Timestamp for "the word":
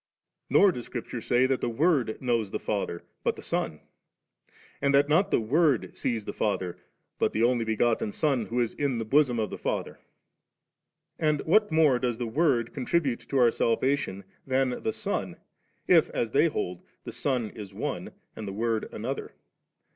1.61-2.19, 5.29-5.95, 12.17-12.73, 18.47-18.89